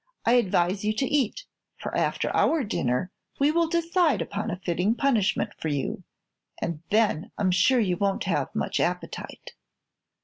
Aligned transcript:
I 0.25 0.31
advise 0.33 0.83
you 0.83 0.93
to 0.93 1.05
eat, 1.05 1.45
for 1.77 1.95
after 1.95 2.35
our 2.35 2.63
dinner 2.63 3.11
we 3.39 3.51
will 3.51 3.67
decide 3.67 4.19
upon 4.19 4.49
a 4.49 4.57
fitting 4.65 4.95
punishment 4.95 5.51
for 5.59 5.67
you, 5.67 6.01
and 6.59 6.81
then 6.89 7.29
I'm 7.37 7.51
sure 7.51 7.79
you 7.79 7.97
won't 7.97 8.23
have 8.23 8.49
much 8.55 8.79
appetite." 8.79 9.51